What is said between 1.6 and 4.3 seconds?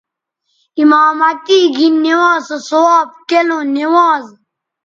گھن نوانز سو ثواب کیلوں نوانز